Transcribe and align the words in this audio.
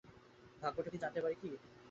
ভাগ্যটা 0.61 0.89
কী 0.89 0.97
জানতে 0.97 1.19
পারি 1.23 1.35
কি? 1.35 1.49